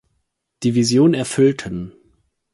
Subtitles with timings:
[0.63, 1.91] Division erfüllten.